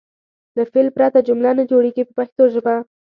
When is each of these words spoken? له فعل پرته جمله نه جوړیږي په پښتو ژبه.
له 0.55 0.63
فعل 0.71 0.87
پرته 0.97 1.19
جمله 1.27 1.51
نه 1.59 1.63
جوړیږي 1.71 2.03
په 2.05 2.13
پښتو 2.19 2.43
ژبه. 2.53 2.75